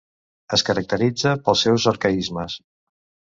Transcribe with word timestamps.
Es 0.55 0.63
caracteritza 0.69 1.33
pels 1.49 1.61
seus 1.67 1.85
arcaismes. 1.93 2.57